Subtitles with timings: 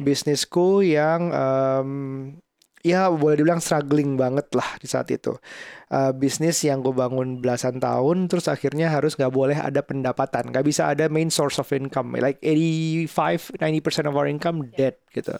[0.00, 1.90] bisnisku yang um,
[2.80, 5.36] ya boleh dibilang struggling banget lah di saat itu.
[5.90, 10.64] Uh, bisnis yang gue bangun belasan tahun, terus akhirnya harus nggak boleh ada pendapatan, nggak
[10.64, 15.34] bisa ada main source of income, like 85-90% of our income dead gitu.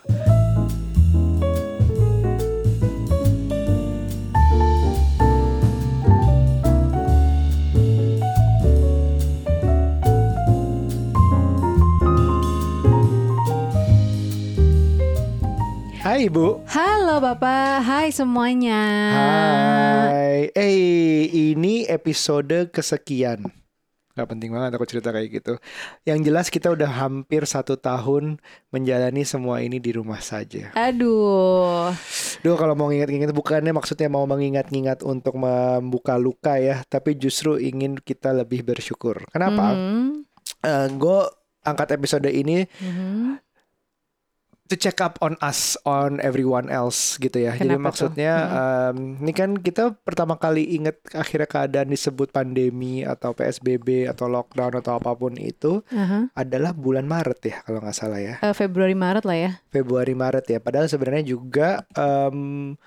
[16.21, 16.69] Hai Ibu.
[16.69, 18.85] Halo Bapak, hai semuanya.
[19.09, 20.53] Hai.
[20.53, 23.49] Eh, ini episode kesekian.
[24.13, 25.57] Gak penting banget aku cerita kayak gitu.
[26.05, 28.37] Yang jelas kita udah hampir satu tahun
[28.69, 30.69] menjalani semua ini di rumah saja.
[30.77, 31.89] Aduh.
[32.45, 37.97] Duh kalau mau ngingat-ngingat bukannya maksudnya mau mengingat-ingat untuk membuka luka ya, tapi justru ingin
[37.97, 39.25] kita lebih bersyukur.
[39.33, 39.73] Kenapa?
[39.73, 40.29] Mhm.
[40.69, 41.21] Eh, gue
[41.65, 43.41] angkat episode ini Mhm.
[44.71, 47.53] To check up on us on everyone else gitu ya.
[47.59, 48.09] Jadi Kenapa tuh?
[48.09, 48.35] maksudnya
[48.95, 54.79] em, ini kan kita pertama kali inget akhirnya keadaan disebut pandemi atau PSBB atau lockdown
[54.79, 56.31] atau apa pun itu Aha.
[56.39, 58.39] adalah bulan Maret ya kalau nggak salah ya.
[58.39, 59.51] Eh, Februari Maret lah ya.
[59.75, 60.59] Februari Maret ya.
[60.63, 62.79] Padahal sebenarnya juga em,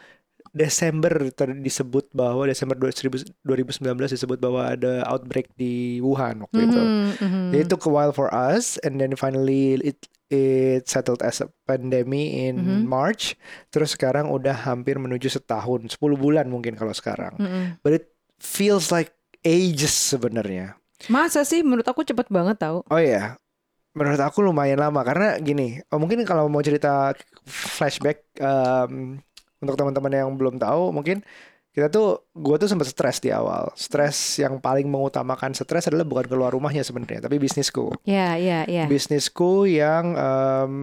[0.53, 6.77] Desember disebut bahwa Desember 2000 2019 disebut bahwa ada outbreak di Wuhan waktu itu.
[6.77, 7.58] Mhm, mhm.
[7.58, 9.97] It took a while for us, and then finally it
[10.34, 12.89] it settled as a pandemic in Mhm.
[12.89, 13.38] March.
[13.70, 17.38] Terus sekarang udah hampir menuju setahun, 10 bulan mungkin kalau sekarang.
[17.38, 17.86] Mhm.
[17.86, 18.06] But it
[18.42, 19.14] feels like
[19.45, 20.73] ages sebenarnya.
[21.06, 22.81] Masa sih menurut aku cepet banget tau.
[22.88, 23.38] Oh iya,
[23.94, 25.78] menurut aku lumayan lama karena gini.
[25.88, 27.14] oh, mungkin kalau mau cerita
[27.45, 29.20] flashback em,
[29.59, 31.22] untuk teman-teman yang belum tahu, mungkin
[31.73, 33.73] kita tuh gue tuh sempat stres di awal.
[33.73, 37.89] Stres yang paling mengutamakan stres adalah bukan keluar rumahnya sebenarnya, tapi bisnisku.
[38.05, 38.85] Ya, ya, ya.
[38.85, 40.73] bisnisku yang em,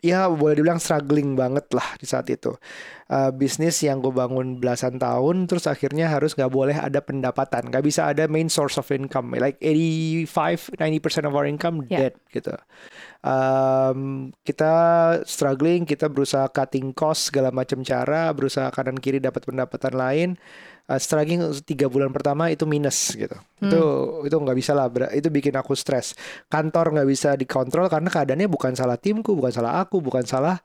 [0.00, 2.56] ya boleh dibilang struggling banget lah di saat itu.
[3.08, 7.84] Eh, bisnis yang gue bangun belasan tahun, terus akhirnya harus nggak boleh ada pendapatan, nggak
[7.84, 12.08] bisa ada main source of income, like 85-90% of our income Ya.
[12.08, 12.52] dead gitu.
[13.18, 14.72] Em, kita
[15.26, 20.28] struggling, kita berusaha cutting cost segala macam cara, berusaha kanan kiri dapat pendapatan lain.
[20.88, 23.34] Eh, struggling tiga bulan pertama itu minus gitu.
[23.58, 23.82] Itu
[24.22, 26.14] itu nggak bisa lah, itu bikin aku stres.
[26.46, 30.62] Kantor nggak bisa dikontrol karena keadaannya bukan salah timku, bukan salah aku, bukan salah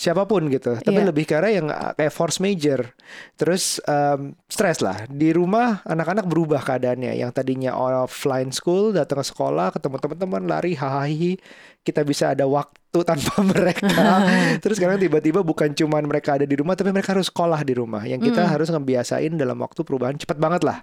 [0.00, 0.80] siapa pun gitu.
[0.80, 1.12] Tapi Iya.
[1.12, 2.96] lebih ke arah yang uh, kayak force major.
[3.36, 5.04] Terus em, stres lah.
[5.04, 7.20] Di rumah anak-anak berubah keadaannya.
[7.20, 11.36] Yang tadinya offline school, datang ke sekolah, ketemu teman-teman, lari, hahaha.
[11.84, 13.92] Kita bisa ada waktu tanpa mereka.
[14.64, 18.00] Terus sekarang tiba-tiba bukan cuman mereka ada di rumah, tapi mereka harus sekolah di rumah.
[18.08, 18.50] Yang kita Mm.
[18.56, 20.80] harus ngebiasain dalam waktu perubahan cepet banget lah.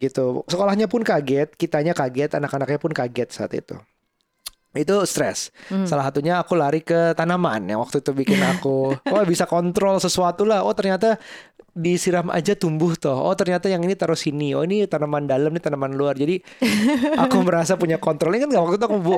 [0.00, 0.48] Gitu.
[0.48, 3.76] Sekolahnya pun kaget, kitanya kaget, anak-anaknya pun kaget saat itu.
[4.70, 5.50] Itu stres.
[5.66, 5.82] Hmm.
[5.82, 10.46] Salah satunya aku lari ke tanaman yang waktu itu bikin aku, oh bisa kontrol sesuatu
[10.46, 10.62] lah.
[10.62, 11.18] Oh ternyata
[11.72, 13.14] disiram aja tumbuh toh.
[13.14, 14.54] Oh ternyata yang ini taruh sini.
[14.54, 16.14] Oh ini tanaman dalam, ini tanaman luar.
[16.14, 16.40] Jadi
[17.22, 18.32] aku merasa punya kontrol.
[18.32, 19.16] Ini kan nggak waktu itu aku bu,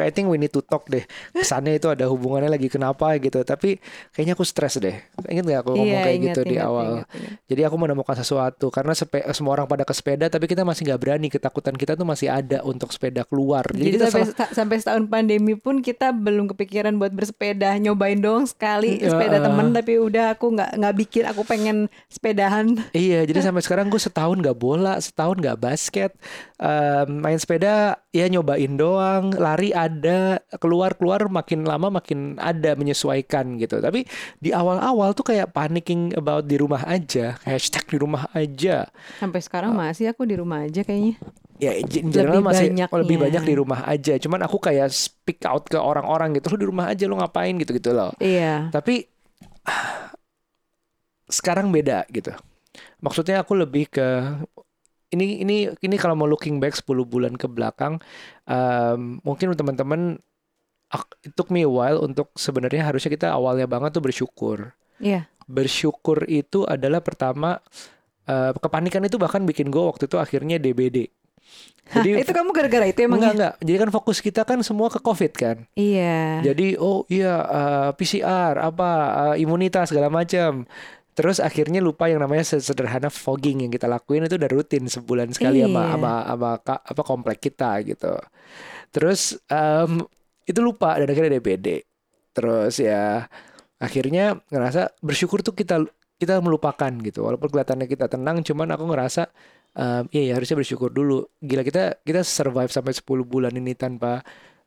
[0.00, 1.02] I think we need to talk deh.
[1.32, 3.40] Kesannya itu ada hubungannya lagi kenapa gitu.
[3.40, 3.80] Tapi
[4.12, 4.94] kayaknya aku stres deh.
[5.24, 6.84] Ingat nggak aku ngomong Iya, kayak ingat, gitu di ingat, awal.
[6.84, 7.32] ingat, ingat.
[7.48, 11.00] Jadi aku menemukan sesuatu karena sepe- semua orang pada ke sepeda, tapi kita masih nggak
[11.00, 11.26] berani.
[11.30, 13.64] Ketakutan kita tuh masih ada untuk sepeda keluar.
[13.72, 18.44] Jadi kita sampai salah- sampai setahun pandemi pun kita belum kepikiran buat bersepeda, nyobain doang
[18.44, 19.42] sekali sepeda eh.
[19.42, 21.63] temen tapi udah aku nggak nggak bikin aku pengen
[22.10, 22.66] sepedahan.
[22.92, 26.12] Iya, jadi sampai sekarang gue setahun nggak bola, setahun nggak basket,
[26.54, 33.58] Em, main sepeda ya nyobain doang, lari ada, keluar keluar makin lama makin ada menyesuaikan
[33.58, 33.82] gitu.
[33.82, 34.06] Tapi
[34.38, 38.88] di awal-awal tuh kayak panicking about di rumah aja, hashtag di rumah aja.
[39.18, 41.20] Sampai sekarang masih aku di rumah aja kayaknya.
[41.58, 42.98] Ya in general Lebih masih banyaknya.
[43.02, 44.14] lebih banyak di rumah aja.
[44.16, 47.92] Cuman aku kayak speak out ke orang-orang gitu, lu di rumah aja lu ngapain gitu-gitu
[47.92, 48.14] loh.
[48.22, 48.70] Iya.
[48.72, 49.04] Tapi
[51.34, 52.30] sekarang beda gitu.
[53.02, 54.06] Maksudnya aku lebih ke
[55.14, 58.02] ini ini ini kalau mau looking back 10 bulan ke belakang
[58.50, 60.18] em, mungkin teman-teman
[61.22, 64.74] it took me a while untuk sebenarnya harusnya kita awalnya banget tuh bersyukur.
[65.02, 65.26] Iya.
[65.50, 67.58] Bersyukur itu adalah pertama
[68.30, 71.10] eh, kepanikan itu bahkan bikin gue waktu itu akhirnya DBD.
[71.84, 73.32] Hah, itu kamu gara-gara itu enggak emangnya?
[73.36, 73.54] enggak.
[73.60, 75.56] Jadi kan fokus kita kan semua ke COVID kan.
[75.76, 76.40] Iya.
[76.40, 78.90] Jadi oh iya eh, PCR apa
[79.34, 80.64] eh, imunitas segala macam.
[81.14, 85.62] Terus akhirnya lupa yang namanya sederhana fogging yang kita lakuin itu udah rutin sebulan sekali
[85.62, 85.90] sama Iya.
[85.94, 86.50] sama sama
[86.82, 88.18] apa komplek kita gitu.
[88.90, 90.02] Terus em,
[90.44, 91.86] itu lupa dan akhirnya DPD.
[92.34, 93.26] Terus ya
[93.78, 95.86] akhirnya ngerasa bersyukur tuh kita
[96.18, 97.26] kita melupakan gitu.
[97.26, 99.30] Walaupun kelihatannya kita tenang, cuman aku ngerasa
[99.78, 101.26] em, iya ya harusnya bersyukur dulu.
[101.38, 104.22] Gila kita kita survive sampai 10 bulan ini tanpa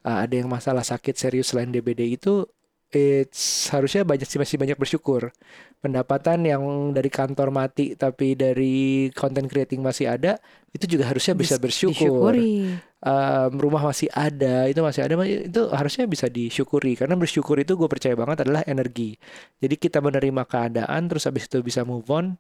[0.08, 2.48] uh, ada yang masalah sakit serius selain DBD itu
[2.92, 5.32] it's harusnya banyak sih masih banyak bersyukur.
[5.78, 6.64] Pendapatan yang
[6.96, 10.40] dari kantor mati tapi dari content creating masih ada
[10.72, 12.34] itu juga harusnya bisa bersyukur.
[12.34, 12.80] disyukuri.
[13.04, 16.96] um, rumah masih ada itu masih ada itu harusnya bisa disyukuri.
[16.96, 19.20] Karena bersyukur itu gue percaya banget adalah energi.
[19.60, 22.40] Jadi kita menerima keadaan terus habis itu bisa move on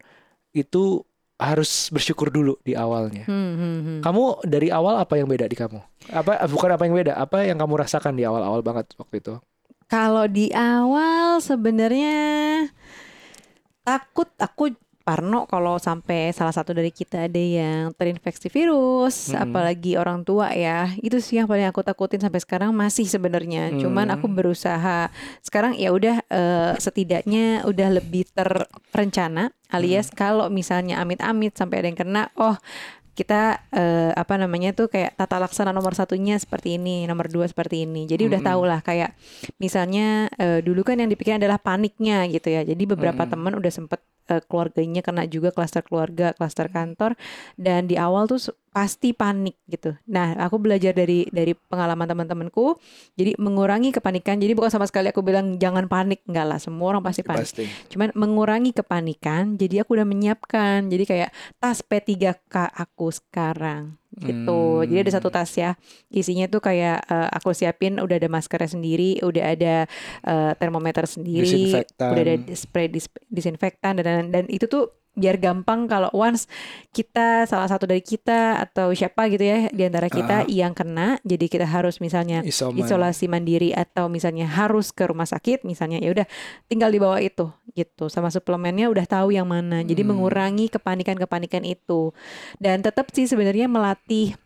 [0.55, 1.03] itu
[1.37, 3.29] harus bersyukur dulu di awalnya.
[3.29, 3.99] Hmm, hmm, hmm.
[4.01, 5.77] kamu dari awal apa yang beda di kamu?
[6.09, 9.37] Apa bukan apa yang beda apa yang kamu rasakan di awal-awal banget waktu itu
[9.87, 12.19] Kalau di awal sebenarnya
[13.87, 14.75] takut aku
[15.07, 19.39] Parno kalau sampai salah satu dari kita ada yang terinfeksi virus, Mm-mm.
[19.39, 23.71] apalagi orang tua ya, itu sih yang paling aku takutin sampai sekarang masih sebenarnya.
[23.79, 24.35] Cuman aku Hmm.
[24.35, 25.07] berusaha
[25.39, 28.27] sekarang ya udah eh, setidaknya udah lebih
[28.91, 32.59] terencana, alias kalau misalnya amit-amit sampai ada yang kena, oh
[33.17, 37.89] kita eh, apa namanya tuh kayak tata laksana nomor satunya seperti ini, nomor dua seperti
[37.89, 38.05] ini.
[38.05, 38.53] Jadi udah Mm-mm.
[38.53, 39.17] tau lah kayak
[39.57, 42.61] misalnya eh, dulu kan yang dipikirkan adalah paniknya gitu ya.
[42.61, 43.33] Jadi beberapa Mm-mm.
[43.33, 47.15] teman udah sempet eh, keluarganya kena juga klaster keluarga, klaster kantor
[47.55, 49.97] dan di awal tuh pasti panik gitu.
[50.05, 52.77] Nah, aku belajar dari dari pengalaman teman-temanku.
[53.17, 54.37] Jadi mengurangi kepanikan.
[54.37, 56.59] Jadi bukan sama sekali aku bilang jangan panik, enggak lah.
[56.61, 57.49] Semua orang pasti panik.
[57.49, 59.57] pasti Cuman mengurangi kepanikan.
[59.57, 60.93] Jadi aku udah menyiapkan.
[60.93, 64.59] Jadi kayak tas P3K aku sekarang gitu.
[64.83, 65.37] Jadi ada satu Hmm.
[65.37, 65.71] tas ya.
[66.09, 69.75] Isinya tuh kayak eh, aku siapin udah ada maskernya sendiri, udah ada
[70.23, 71.77] eh, termometer sendiri,
[72.13, 76.45] udah ada spray dis- disinfektan dan, dan dan itu tuh biar gampang kalau once
[76.93, 80.47] kita salah satu dari kita atau siapa gitu ya di antara kita Ah.
[80.47, 85.65] yang kena, jadi kita harus misalnya isoman isolasi mandiri atau misalnya harus ke rumah sakit
[85.65, 86.27] misalnya ya udah
[86.65, 90.13] tinggal dibawa itu gitu sama suplemennya udah tahu yang mana jadi Hmm.
[90.13, 92.13] mengurangi kepanikan-kepanikan itu
[92.57, 94.37] dan tetap sih sebenarnya melatih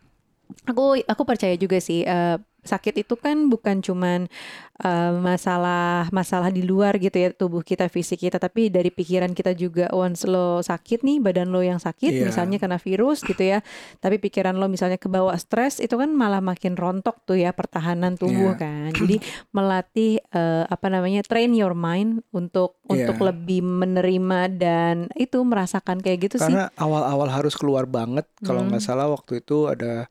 [0.63, 4.29] aku aku percaya juga sih eh, sakit itu kan bukan cuman
[4.77, 9.51] eh, masalah masalah di luar gitu ya tubuh kita fisik kita tapi dari pikiran kita
[9.53, 12.29] juga once lo sakit nih badan lo yang sakit Iya.
[12.29, 13.65] misalnya kena virus gitu ya
[13.97, 18.53] tapi pikiran lo misalnya kebawa stres itu kan malah makin rontok tuh ya pertahanan tubuh
[18.53, 18.61] Iya.
[18.61, 19.17] kan jadi
[19.57, 23.09] melatih eh, apa namanya train your mind untuk Iya.
[23.09, 28.61] untuk lebih menerima dan itu merasakan kayak gitu sih karena awal-awal harus keluar banget kalau
[28.61, 28.89] nggak Hmm.
[28.93, 30.05] salah waktu itu ada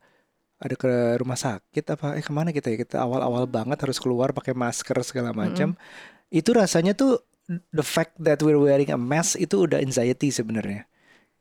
[0.61, 2.13] ada ke rumah sakit apa?
[2.15, 2.77] Eh ke mana kita ya?
[2.85, 5.73] Kita awal-awal banget harus keluar pakai masker segala macam.
[6.29, 7.17] Itu rasanya tuh
[7.73, 10.87] the fact that we're wearing a mask itu udah anxiety sebenarnya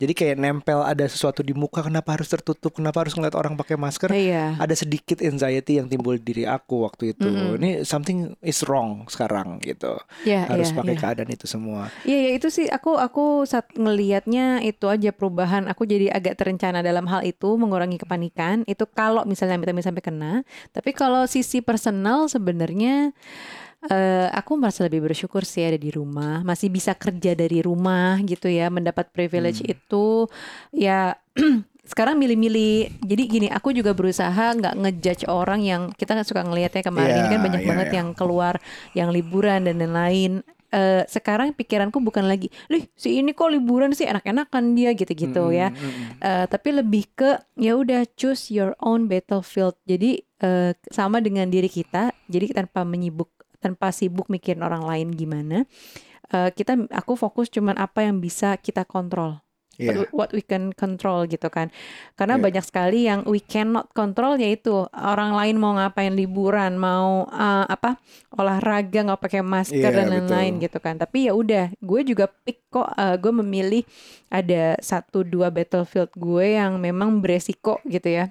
[0.01, 3.77] jadi kayak nempel ada sesuatu di muka kenapa harus tertutup kenapa harus ngeliat orang pakai
[3.77, 7.61] masker iya ada sedikit anxiety yang timbul di diri aku waktu itu Mm-mm.
[7.61, 11.01] ini something is wrong sekarang gitu Iya, harus iya, pakai iya.
[11.03, 15.67] keadaan itu semua Iya, ya itu sih aku aku saat ngelihatnya itu aja perubahan.
[15.69, 18.65] Aku jadi agak terencana dalam hal itu mengurangi kepanikan.
[18.65, 20.33] Itu kalau misalnya amit-amit sampai kena.
[20.73, 23.13] Tapi kalau sisi personal sebenarnya
[23.89, 28.51] eh, aku merasa lebih bersyukur sih ada di rumah, masih bisa kerja dari rumah gitu
[28.51, 29.73] ya, mendapat privilege Hmm.
[29.73, 30.07] itu
[30.75, 31.17] ya
[31.91, 33.01] sekarang milih-milih.
[33.03, 37.29] Jadi gini, aku juga berusaha nggak ngejudge orang yang kita kan suka ngelihatnya kemarin ini
[37.29, 37.97] kan Iya, banyak iya, banget iya.
[38.03, 38.55] yang keluar,
[38.93, 40.45] yang liburan dan lain-lain.
[40.71, 45.75] Eh, sekarang pikiranku bukan lagi, lih si ini kok liburan sih enak-enakan dia gitu-gitu ya.
[45.75, 46.23] Mm-mm, mm-mm.
[46.23, 49.75] Eh, tapi lebih ke ya udah choose your own battlefield.
[49.83, 52.15] Jadi eh, sama dengan diri kita.
[52.31, 55.69] Jadi tanpa menyibuk, tanpa sibuk mikirin orang lain gimana.
[56.31, 59.43] eh, kita aku fokus cuman apa yang bisa kita kontrol.
[59.75, 60.13] Iya.
[60.13, 61.73] What, we can control gitu kan.
[62.13, 62.45] Karena Iya.
[62.45, 67.97] banyak sekali yang we cannot control yaitu orang lain mau ngapain liburan, mau eh, apa
[68.31, 71.01] olahraga nggak pakai masker Iya, dan lain-lain gitu kan.
[71.01, 73.83] Tapi ya udah, gue juga pick kok eh, gue memilih
[74.29, 78.31] ada satu dua battlefield gue yang memang beresiko gitu ya.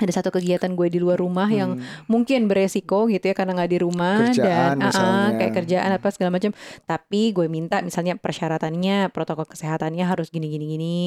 [0.00, 1.84] Ada satu kegiatan gue di luar rumah yang Hmm.
[2.06, 5.36] mungkin beresiko gitu ya karena nggak di rumah Kerjaan dan misalnya.
[5.36, 6.50] kayak kerjaan apa segala macam.
[6.82, 11.00] Tapi gue minta misalnya persyaratannya, protokol kesehatannya harus gini gini gini.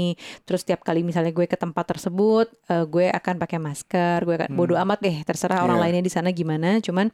[0.44, 4.22] Terus tiap kali misalnya gue ke tempat tersebut, eh, gue akan pakai masker.
[4.22, 4.58] Gue akan Hmm.
[4.58, 5.84] bodo amat deh, terserah orang Iya.
[5.84, 6.78] lainnya di sana gimana.
[6.80, 7.10] Cuman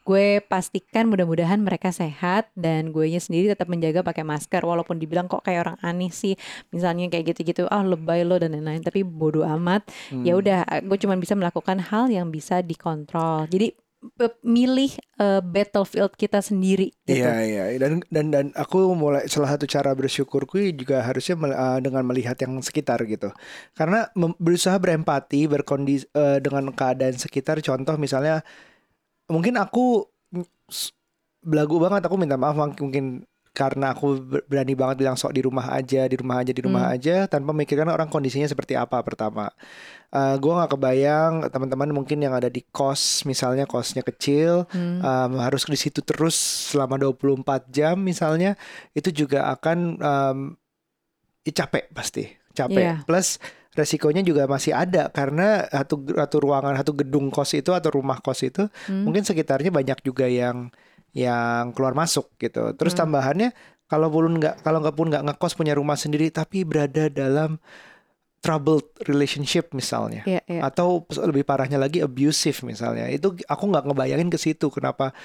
[0.00, 5.40] gue pastikan mudah-mudahan mereka sehat dan gue sendiri tetap menjaga pakai masker walaupun dibilang kok
[5.40, 6.36] kayak orang aneh sih
[6.68, 10.40] misalnya kayak gitu-gitu ah lebay lo dan lain-lain tapi bodo amat ya Hmm.
[10.40, 13.48] udah gue cuma bisa melakukan hal yang bisa dikontrol.
[13.48, 13.72] Jadi
[14.44, 17.24] milih eh, battlefield kita sendiri gitu.
[17.24, 17.64] Iya iya.
[17.80, 22.60] Dan dan dan aku mulai salah satu cara bersyukurku juga harusnya eh, dengan melihat yang
[22.60, 23.32] sekitar gitu.
[23.72, 27.64] Karena berusaha berempati berkondisi eh, dengan keadaan sekitar.
[27.64, 28.44] Contoh misalnya
[29.32, 30.04] mungkin aku
[30.36, 30.46] mm,
[31.40, 32.04] belagu banget.
[32.04, 36.16] Aku minta maaf mungkin karena aku ber- berani banget bilang sok di rumah aja, di
[36.18, 36.94] rumah aja, di rumah Hmm.
[36.98, 39.46] aja tanpa memikirkan orang kondisinya seperti apa pertama.
[40.10, 44.98] Eh gue nggak kebayang teman-teman mungkin yang ada di kos misalnya kosnya kecil Hmm.
[44.98, 46.34] em, harus di situ terus
[46.74, 48.58] selama 24 jam misalnya
[48.90, 50.02] itu juga akan
[51.44, 52.94] ya capek pasti capek Iya.
[53.04, 53.38] plus
[53.74, 58.42] resikonya juga masih ada karena satu satu ruangan satu gedung kos itu atau rumah kos
[58.42, 59.02] itu Hmm.
[59.04, 60.70] mungkin sekitarnya banyak juga yang
[61.14, 62.74] yang keluar masuk gitu.
[62.74, 63.06] Terus Hmm.
[63.06, 63.54] tambahannya
[63.86, 67.62] kalau pun nggak kalau nggak pun nggak ngekos punya rumah sendiri tapi berada dalam
[68.44, 70.20] troubled relationship misalnya.
[70.28, 70.60] Iya, iya.
[70.66, 73.08] atau lebih parahnya lagi abusive misalnya.
[73.08, 75.16] Itu aku nggak ngebayangin ke situ kenapa.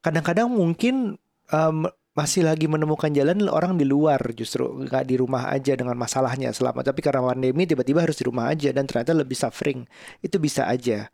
[0.00, 1.20] Kadang-kadang mungkin
[1.52, 1.78] em,
[2.14, 6.86] masih lagi menemukan jalan orang di luar justru nggak di rumah aja dengan masalahnya selama
[6.86, 9.82] tapi karena pandemi tiba-tiba harus di rumah aja dan ternyata lebih suffering.
[10.22, 11.10] Itu bisa aja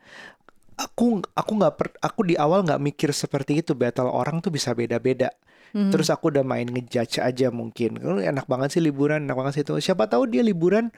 [0.80, 3.76] aku aku nggak per- aku di awal nggak mikir seperti itu.
[3.76, 5.28] Battle orang tuh bisa beda-beda.
[5.70, 5.94] Mhm.
[5.94, 8.02] terus aku udah main ngejudge aja mungkin.
[8.02, 9.78] "Oh, enak banget sih liburan enak banget sih itu.
[9.78, 10.90] Siapa tahu dia liburan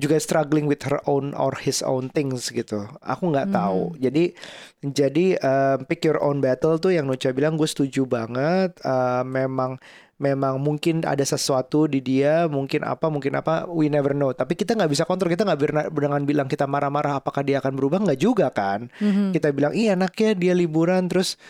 [0.00, 2.88] juga struggling with her own or his own things gitu.
[3.04, 3.94] Aku nggak tahu.
[4.00, 4.32] Jadi
[4.80, 8.80] jadi eh, pick your own battle tuh yang Nucha bilang gue setuju banget.
[8.80, 9.76] Eh, memang
[10.20, 14.36] memang mungkin ada sesuatu di dia, mungkin apa, mungkin apa, we never know.
[14.36, 15.32] Tapi kita nggak bisa kontrol.
[15.32, 15.60] Kita nggak
[15.92, 18.92] dengan bilang kita marah-marah apakah dia akan berubah nggak juga kan?
[19.00, 19.32] Mhm.
[19.32, 21.40] Kita bilang iya enaknya dia liburan terus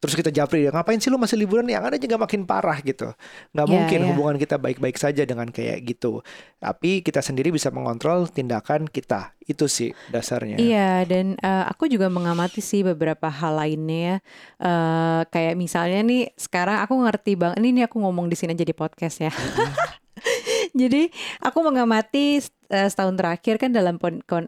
[0.00, 3.12] terus kita japri dia ngapain sih lu masih liburan yang ada juga makin parah gitu
[3.52, 4.06] nggak Ya, mungkin ya.
[4.08, 6.24] hubungan kita baik-baik saja dengan kayak gitu
[6.56, 12.08] tapi kita sendiri bisa mengontrol tindakan kita itu sih dasarnya Iya, dan eh, aku juga
[12.08, 14.16] mengamati sih beberapa hal lainnya ya.
[14.62, 18.70] Eh, kayak misalnya nih, sekarang aku ngerti bang, ini nih aku ngomong di sini jadi
[18.70, 19.32] podcast ya.
[20.80, 22.38] Jadi aku mengamati
[22.70, 23.98] eh, setahun terakhir kan dalam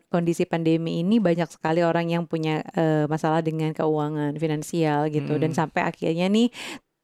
[0.08, 5.50] kondisi pandemi ini banyak sekali orang yang punya eh, masalah dengan keuangan finansial gitu, dan
[5.50, 5.58] Mm.
[5.58, 6.48] sampai akhirnya nih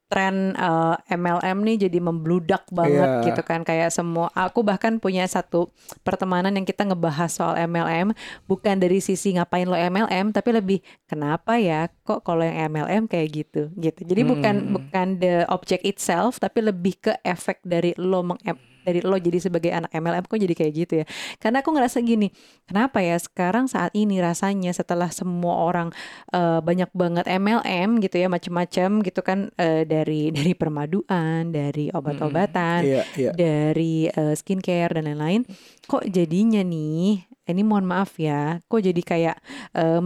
[0.09, 3.25] tren eh, MLM nih jadi membludak banget Iya.
[3.29, 5.69] gitu kan kayak semua aku bahkan punya satu
[6.01, 8.17] pertemanan yang kita ngebahas soal MLM
[8.49, 13.27] bukan dari sisi ngapain lo MLM tapi lebih kenapa ya kok kalau yang MLM kayak
[13.29, 14.73] gitu gitu jadi bukan Hmm.
[14.81, 18.41] bukan the object itself tapi lebih ke efek dari lo meng
[18.83, 21.05] dari lo jadi sebagai anak MLM kok jadi kayak gitu ya?
[21.37, 22.31] Karena aku ngerasa gini
[22.65, 25.89] kenapa ya sekarang saat ini rasanya setelah semua orang
[26.31, 32.81] eh, banyak banget MLM gitu ya macem-macem gitu kan eh, dari dari permaduan dari obat-obatan
[32.85, 33.31] iya iya.
[33.33, 35.43] dari eh, skincare dan lain-lain
[35.85, 39.37] kok jadinya nih ini mohon maaf ya kok jadi kayak
[39.73, 39.99] eh,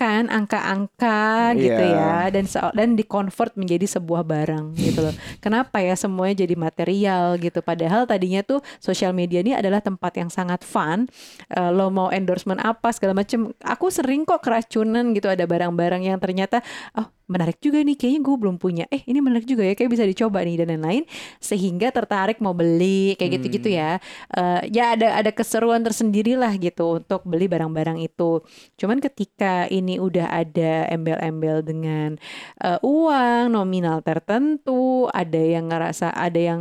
[0.00, 1.92] menunjukkan angka-angka gitu Iya.
[1.92, 2.32] ya.
[2.32, 5.14] Dan dan dikonvert menjadi sebuah barang gitu loh.
[5.44, 7.60] Kenapa ya semuanya jadi material gitu?
[7.60, 11.06] Padahal tadinya tuh sosial media ini adalah tempat yang sangat fun.
[11.52, 13.52] Eh, lo mau endorsement apa segala macem.
[13.60, 16.64] Aku sering kok keracunan gitu ada barang-barang yang ternyata
[16.96, 18.84] oh menarik juga nih kayaknya gue belum punya.
[18.90, 21.06] Eh ini menarik juga ya kayak bisa dicoba nih dan lain-lain
[21.38, 24.02] sehingga tertarik mau beli kayak gitu-gitu ya.
[24.34, 28.42] Eh, ya ada ada keseruan tersendiri lah gitu untuk beli barang-barang itu.
[28.74, 32.18] Cuman ketika ini udah ada embel-embel dengan
[32.58, 36.60] eh, uang nominal tertentu ada yang ngerasa ada yang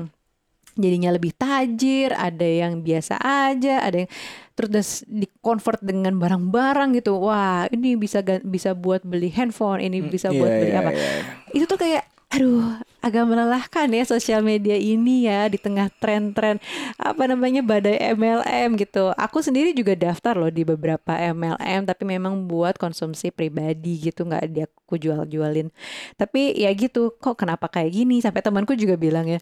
[0.80, 4.12] jadinya lebih tajir, ada yang biasa aja, ada yang
[4.60, 7.16] terus das- di-convert dengan barang-barang gitu.
[7.16, 10.92] Wah, ini bisa bisa buat beli handphone, ini bisa buat Iya, beli iya, apa.
[10.92, 11.12] iya.
[11.56, 16.60] Itu tuh kayak aduh, agak melelahkan ya sosial media ini ya di tengah tren-tren
[17.00, 19.16] apa namanya badai MLM gitu.
[19.16, 24.44] Aku sendiri juga daftar loh di beberapa MLM tapi memang buat konsumsi pribadi gitu nggak
[24.52, 25.70] dia aku jual-jualin.
[26.18, 28.26] Tapi ya gitu, kok kenapa kayak gini?
[28.26, 29.38] Sampai temanku juga bilang ya,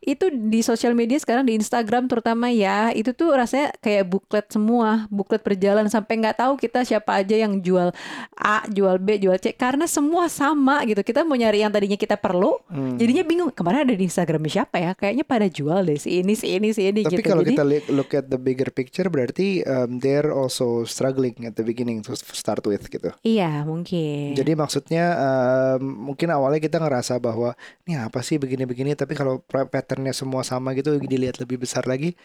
[0.00, 5.04] itu di sosial media sekarang di Instagram terutama ya, itu tuh rasanya kayak buklet semua,
[5.12, 7.92] buklet perjalanan sampai nggak tahu kita siapa aja yang jual
[8.40, 11.04] A, jual B, jual C karena semua sama gitu.
[11.04, 12.95] Kita mau nyari yang tadinya kita perlu, Hmm.
[12.96, 14.90] Jadinya bingung kemarin ada di Instagram siapa ya?
[14.96, 17.28] Kayaknya pada jual deh si ini, si ini, si ini Tapi gitu.
[17.28, 21.54] kalau Jadi kita li- look at the bigger picture berarti um, they're also struggling at
[21.54, 23.12] the beginning to start with gitu.
[23.22, 24.34] iya mungkin.
[24.34, 27.52] Jadi maksudnya um, mungkin awalnya kita ngerasa bahwa
[27.84, 32.16] ini apa sih begini-begini tapi kalau patternnya semua sama gitu dilihat lebih besar lagi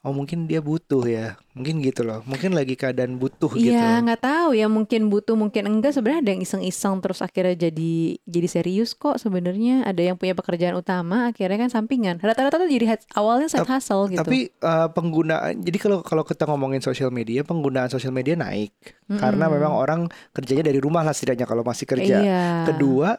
[0.00, 1.36] oh mungkin dia butuh ya.
[1.52, 2.24] Mungkin gitu loh.
[2.24, 5.92] Mungkin lagi keadaan butuh gitu Iya nggak tahu ya mungkin butuh mungkin enggak.
[5.92, 9.84] Sebenarnya ada yang iseng-iseng terus akhirnya jadi jadi serius kok sebenarnya.
[9.84, 12.16] Ada yang punya pekerjaan utama akhirnya kan sampingan.
[12.16, 14.24] Rata-rata tuh jadi awalnya side hustle gitu.
[14.24, 18.72] Tapi uh, penggunaan jadi kalau kalau kita ngomongin sosial media penggunaan sosial media naik.
[19.10, 22.16] Karena memang orang kerjanya dari rumah lah setidaknya kalau masih kerja.
[22.22, 22.64] iya.
[22.64, 23.18] Kedua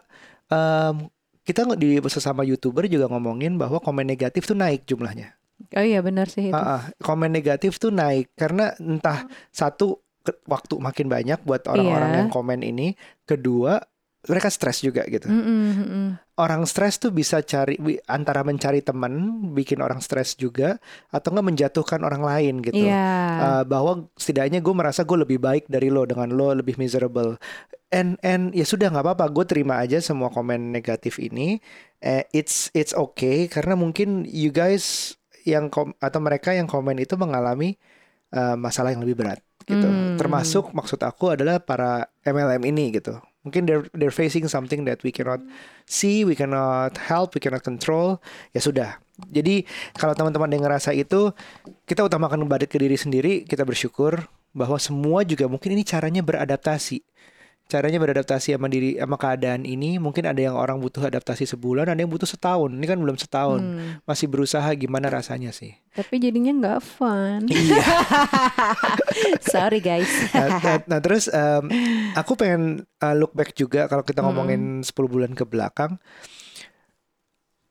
[0.50, 1.12] um,
[1.42, 5.41] kita di sesama youtuber juga ngomongin bahwa komen negatif tuh naik jumlahnya.
[5.70, 10.38] Oh iya benar sih itu Ah, ah, komen negatif tuh naik karena entah satu ke-
[10.46, 12.20] waktu makin banyak buat orang-orang Iya.
[12.26, 13.82] yang komen ini, kedua
[14.22, 15.26] mereka stres juga gitu.
[15.26, 16.10] Mm, mm, mm.
[16.38, 17.74] Orang stres tuh bisa cari
[18.06, 19.14] antara mencari teman,
[19.50, 20.78] bikin orang stres juga,
[21.10, 22.86] atau nggak menjatuhkan orang lain gitu.
[22.86, 23.10] Iya.
[23.42, 27.42] Uh, bahwa setidaknya gue merasa gue lebih baik dari lo dengan lo lebih miserable.
[27.90, 31.58] And and ya sudah nggak apa-apa, gue terima aja semua komen negatif ini.
[31.98, 37.18] Eh, it's it's okay karena mungkin you guys yang kom atau mereka yang komen itu
[37.18, 37.78] mengalami
[38.36, 39.88] uh, masalah yang lebih berat gitu.
[39.88, 40.18] Hmm.
[40.18, 43.18] Termasuk maksud aku adalah para MLM ini gitu.
[43.42, 45.42] Mungkin they're they're facing something that we cannot
[45.90, 48.22] see, we cannot help, we cannot control.
[48.54, 49.02] Ya sudah.
[49.30, 49.66] Jadi
[49.98, 51.34] kalau teman-teman yang ngerasa itu,
[51.86, 57.02] kita utamakan balik ke diri sendiri, kita bersyukur bahwa semua juga mungkin ini caranya beradaptasi.
[57.72, 62.04] Caranya beradaptasi sama diri sama keadaan ini, mungkin ada yang orang butuh adaptasi sebulan, ada
[62.04, 62.68] yang butuh setahun.
[62.68, 63.64] Ini kan belum setahun.
[63.64, 64.04] Hmm.
[64.04, 65.72] Masih berusaha gimana rasanya sih?
[65.96, 67.48] Tapi jadinya nggak fun.
[67.48, 67.80] Iya.
[69.56, 70.12] Sorry guys.
[70.36, 71.72] Nah, nah- nah, terus em,
[72.12, 75.96] aku pengen uh, look back juga kalau kita ngomongin 10 bulan ke belakang.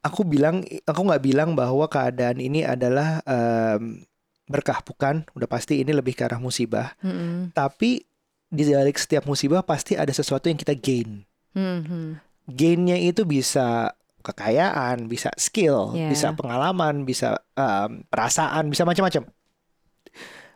[0.01, 4.01] Aku bilang, aku nggak bilang bahwa keadaan ini adalah em,
[4.49, 6.97] berkah bukan, udah pasti ini lebih ke arah musibah.
[7.05, 7.53] Mm-mm.
[7.53, 8.10] Tapi
[8.51, 11.23] di balik setiap musibah pasti ada sesuatu yang kita gain.
[11.55, 12.19] Mhm.
[12.51, 16.11] Gainnya itu bisa kekayaan, bisa skill, Yeah.
[16.11, 19.25] bisa pengalaman, bisa em, perasaan, bisa macam-macam.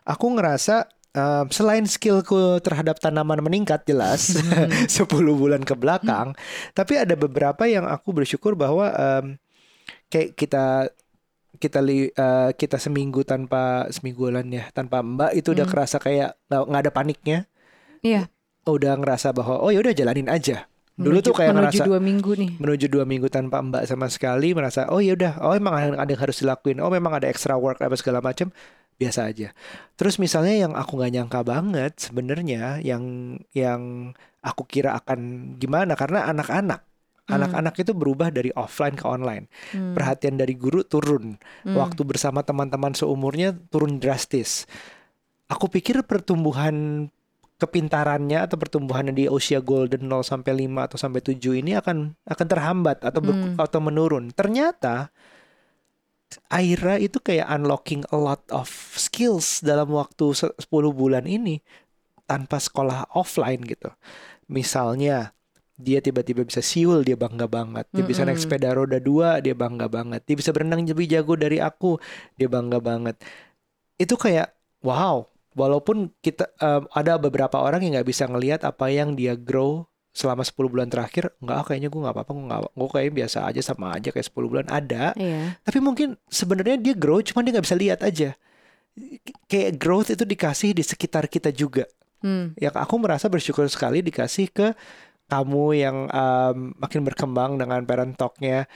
[0.05, 0.85] Aku ngerasa
[1.15, 4.35] em, selain skillku terhadap tanaman meningkat jelas
[4.91, 6.35] 10 bulan ke belakang,
[6.75, 9.25] tapi ada beberapa yang aku bersyukur bahwa em,
[10.11, 10.65] kayak kita
[11.55, 15.71] kita li, eh, kita seminggu tanpa semingguan ya tanpa Mbak itu udah Hmm.
[15.71, 17.37] kerasa kayak nggak nggak ada paniknya,
[18.05, 18.29] Iya.
[18.65, 20.69] udah ngerasa bahwa oh ya udah jalanin aja.
[20.95, 22.49] Dulu Menuju- tuh kayak menuju ngerasa dua minggu nih.
[22.55, 26.07] menuju dua minggu tanpa mbak sama sekali merasa oh ya udah oh emang ada, ada
[26.07, 28.47] yang harus dilakuin oh memang ada extra work apa segala macam
[28.95, 29.51] biasa aja
[29.93, 33.03] terus misalnya yang aku nggak nyangka banget sebenarnya yang
[33.51, 35.19] yang aku kira akan
[35.57, 36.79] gimana karena anak-anak
[37.25, 37.41] Hmm.
[37.41, 39.91] anak-anak itu berubah dari offline ke online Hmm.
[39.93, 41.35] perhatian dari guru turun
[41.65, 41.75] Hmm.
[41.75, 44.63] waktu bersama teman-teman seumurnya turun drastis
[45.47, 47.09] aku pikir pertumbuhan
[47.55, 52.47] kepintarannya atau pertumbuhannya di usia golden 0 sampai 5 atau sampai 7 ini akan akan
[52.51, 53.55] terhambat atau ber- Hmm.
[53.55, 54.31] atau menurun.
[54.31, 55.09] Ternyata
[56.51, 61.63] Aira itu kayak unlocking a lot of skills dalam waktu se- 10 bulan ini
[62.27, 63.87] tanpa sekolah offline gitu.
[64.49, 65.31] Misalnya
[65.75, 67.87] dia tiba-tiba bisa siul dia bangga banget.
[67.93, 70.27] Dia bisa naik sepeda roda dua dia bangga banget.
[70.27, 72.01] Dia bisa berenang lebih jago dari aku
[72.35, 73.15] dia bangga banget.
[73.95, 75.23] Itu kayak wow.
[75.55, 80.47] Walaupun kita em, ada beberapa orang yang nggak bisa ngelihat apa yang dia grow selama
[80.47, 83.61] 10 bulan terakhir, nggak ah, kayaknya gue nggak apa-apa, gue nggak, gue kayak biasa aja
[83.63, 85.11] sama aja kayak 10 bulan ada.
[85.19, 85.59] Iya.
[85.59, 88.29] Tapi mungkin sebenarnya dia grow, cuman dia nggak bisa lihat aja.
[89.51, 91.83] Kayak growth itu dikasih di sekitar kita juga.
[92.23, 92.55] Hmm.
[92.55, 94.71] Yang aku merasa bersyukur sekali dikasih ke
[95.25, 98.69] kamu yang um, makin berkembang dengan parent talknya,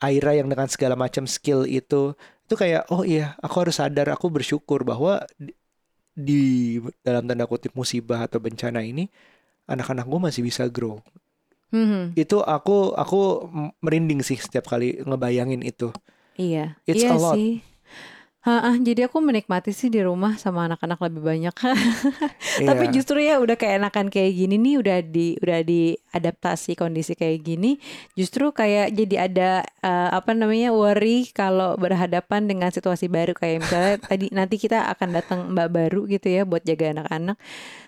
[0.00, 2.16] Aira yang dengan segala macam skill itu,
[2.48, 5.22] itu kayak oh iya, aku harus sadar, aku bersyukur bahwa
[6.14, 9.08] di, dalam tanda kutip musibah atau bencana ini,
[9.70, 10.98] anak-anak gue masih bisa grow.
[11.70, 12.18] Mhm.
[12.18, 13.46] Itu aku aku
[13.78, 15.94] merinding sih setiap kali ngebayangin itu.
[16.34, 16.74] Iya.
[16.88, 17.36] It's iya a lot.
[17.38, 17.62] sih.
[18.40, 21.52] Ha, jadi aku menikmati sih di rumah sama anak-anak lebih banyak.
[22.68, 22.92] Tapi Iya.
[22.96, 27.76] justru ya udah keenakan kayak gini nih udah di udah diadaptasi kondisi kayak gini,
[28.16, 29.50] justru kayak jadi ada
[29.84, 35.08] eh, apa namanya worry kalau berhadapan dengan situasi baru kayak misalnya tadi nanti kita akan
[35.12, 37.36] datang mbak baru gitu ya buat jaga anak-anak.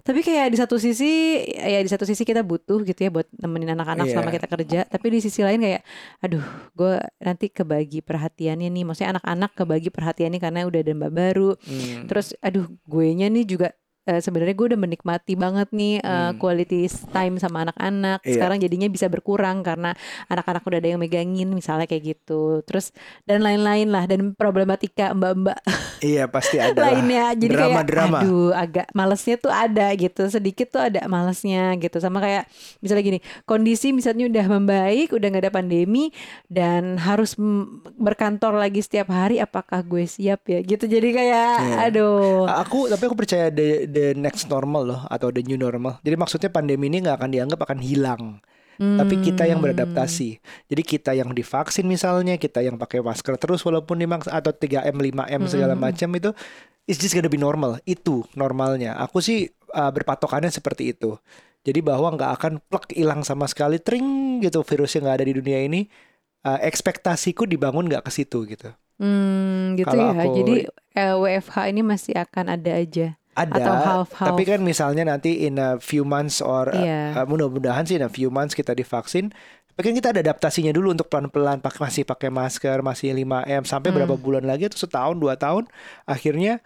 [0.02, 3.78] Tapi kayak di satu sisi ya di satu sisi kita butuh gitu ya buat nemenin
[3.78, 4.12] anak-anak Iya.
[4.18, 5.82] selama kita kerja, tapi di sisi lain kayak
[6.18, 6.42] aduh
[6.74, 11.50] gue nanti kebagi perhatiannya nih, maksudnya anak-anak kebagi perhatiannya karena udah ada mbak baru.
[11.62, 12.10] Hmm.
[12.10, 13.68] Terus aduh gue nya nih juga
[14.04, 16.36] eh, sebenarnya gue udah menikmati banget nih eh, Hmm.
[16.36, 18.22] quality time sama anak-anak.
[18.22, 18.32] Iya.
[18.34, 19.94] Sekarang jadinya bisa berkurang karena
[20.26, 22.60] anak-anak udah ada yang megangin misalnya kayak gitu.
[22.62, 22.90] Terus
[23.22, 25.58] dan lain-lain lah dan problematika mbak-mbak
[26.02, 27.30] Iya pasti ada lainnya.
[27.32, 28.18] Jadi kayak Drama-drama.
[28.20, 30.26] aduh agak malesnya tuh ada gitu.
[30.26, 31.96] Sedikit tuh ada malesnya gitu.
[31.96, 36.10] Sama kayak misalnya gini, kondisi misalnya udah membaik, udah nggak ada pandemi
[36.46, 37.38] dan harus
[37.94, 40.84] berkantor lagi setiap hari apakah gue siap ya gitu.
[40.84, 41.76] Jadi kayak Iya.
[41.86, 42.44] aduh.
[42.60, 46.00] Aku tapi aku percaya the the next normal loh atau the new normal.
[46.00, 48.24] Jadi maksudnya pandemi ini nggak akan dianggap akan hilang.
[48.74, 49.68] Tapi kita yang Hmm.
[49.68, 50.42] beradaptasi.
[50.66, 55.46] Jadi kita yang divaksin misalnya, kita yang pakai masker terus walaupun dimaks atau 3M, 5M
[55.46, 55.87] segala Hmm.
[55.87, 56.35] macam itu
[56.83, 57.78] it's just gonna be normal.
[57.85, 58.98] Itu normalnya.
[58.98, 61.14] Aku sih uh, berpatokannya seperti itu.
[61.62, 64.02] Jadi bahwa nggak akan plek hilang sama sekali tring
[64.42, 65.87] gitu virus yang nggak ada di dunia ini.
[66.42, 68.66] Uh, ekspektasiku dibangun nggak ke situ gitu.
[68.98, 70.26] Hmm, gitu Kalau ya.
[70.26, 70.55] aku- Jadi
[70.98, 73.14] eh, WFH ini masih akan ada aja.
[73.32, 74.26] Ada, atau half half.
[74.28, 77.16] tapi kan misalnya nanti in a few months or uh, Iya.
[77.16, 79.32] uh, mudah-mudahan sih in a few months kita divaksin.
[79.72, 83.88] Tapi kan kita ada adaptasinya dulu untuk pelan-pelan pakai masih pakai masker, masih 5M sampai
[83.88, 83.96] Hmm.
[83.98, 85.64] berapa bulan lagi atau setahun, dua tahun,
[86.04, 86.60] akhirnya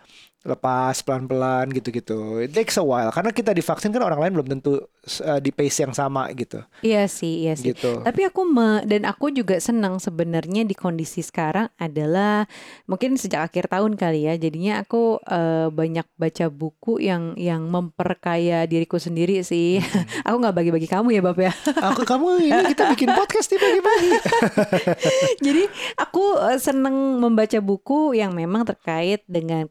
[0.46, 2.40] lepas pelan-pelan gitu-gitu.
[2.40, 4.78] It takes a while karena kita divaksin kan orang lain belum tentu
[5.26, 6.62] uh, di pace yang sama gitu.
[6.86, 7.74] Iya sih, iya sih.
[7.74, 8.06] Gitu.
[8.06, 12.46] Tapi aku me, dan aku juga senang sebenarnya di kondisi sekarang adalah
[12.86, 14.34] mungkin sejak akhir tahun kali ya.
[14.38, 19.82] Jadinya aku eh, banyak baca buku yang yang memperkaya diriku sendiri sih.
[19.82, 20.06] Hmm.
[20.30, 21.52] aku nggak bagi-bagi kamu ya, Bab ya.
[21.92, 24.10] Aku kamu ini kita bikin podcast nih pagi-pagi.
[25.46, 25.64] Jadi
[25.98, 29.66] aku eh, seneng membaca buku yang memang terkait dengan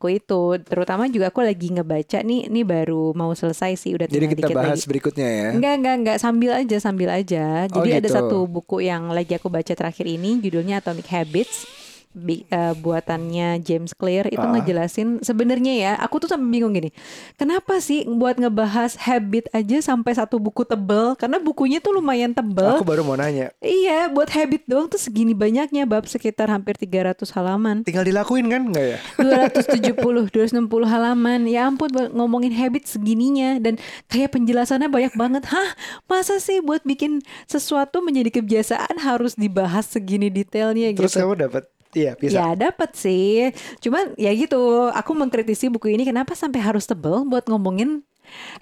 [0.00, 0.42] keseharianku itu.
[0.64, 4.56] Terutama juga aku lagi ngebaca nih, ini baru mau selesai sih, udah Jadi kita dikit
[4.56, 4.88] bahas lagi.
[4.88, 5.48] berikutnya ya.
[5.52, 6.16] Enggak, enggak, enggak.
[6.20, 7.68] Sambil aja, sambil aja.
[7.68, 8.16] Oh, Jadi ada gitu.
[8.16, 11.79] satu buku yang lagi aku baca terakhir ini, judulnya Atomic Habits.
[12.10, 14.50] Bi- eh, buatannya James Clear itu Ah.
[14.50, 16.90] ngejelasin sebenarnya ya aku tuh sampai bingung gini
[17.34, 21.14] kenapa sih buat ngebahas habit aja sampai satu buku tebel?
[21.14, 22.76] Karena bukunya tuh lumayan tebel.
[22.76, 23.54] Aku baru mau nanya.
[23.58, 27.86] iya buat habit doang tuh segini banyaknya bab sekitar hampir 300 halaman.
[27.86, 28.62] Tinggal dilakuin kan?
[28.66, 28.98] Enggak ya?
[29.22, 31.46] 270 260 halaman.
[31.46, 35.46] Ya ampun ngomongin habit segininya dan kayak penjelasannya banyak banget.
[35.46, 35.78] Hah?
[36.06, 41.22] Masa sih buat bikin sesuatu menjadi kebiasaan harus dibahas segini detailnya Terus gitu?
[41.22, 41.64] kamu dapat
[41.96, 42.38] iya bisa.
[42.38, 43.50] Ya dapat sih,
[43.82, 44.90] cuman ya gitu.
[44.94, 48.02] Aku mengkritisi buku ini kenapa sampai harus tebel buat ngomongin